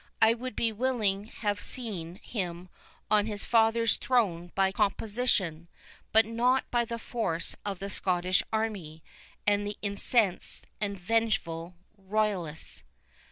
I 0.19 0.33
would 0.33 0.59
willingly 0.59 1.27
have 1.27 1.59
seen 1.59 2.15
him 2.23 2.69
on 3.11 3.27
his 3.27 3.45
father's 3.45 3.97
throne 3.97 4.51
by 4.55 4.71
composition, 4.71 5.67
but 6.11 6.25
not 6.25 6.63
by 6.71 6.85
the 6.85 6.97
force 6.97 7.55
of 7.63 7.77
the 7.77 7.91
Scottish 7.91 8.41
army, 8.51 9.03
and 9.45 9.63
the 9.67 9.77
incensed 9.83 10.65
and 10.81 10.97
vengeful 10.99 11.75
royalists." 11.95 12.81